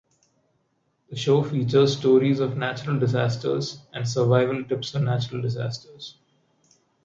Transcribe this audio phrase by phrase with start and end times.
[1.11, 6.17] The show features stories of natural disasters and survival tips for natural disasters.